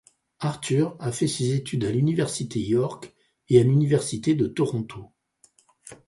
Arthurs 0.39 0.95
a 0.99 1.11
fait 1.11 1.27
ses 1.27 1.53
études 1.53 1.85
à 1.85 1.91
l'Université 1.91 2.59
York 2.59 3.13
et 3.49 3.59
à 3.61 3.63
l'Université 3.63 4.33
de 4.33 4.47
Toronto. 4.47 5.11